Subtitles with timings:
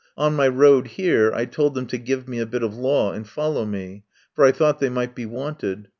[0.17, 3.29] On my road here I told them to give me a bit of law and
[3.29, 5.89] follow me, for I thought they might be wanted.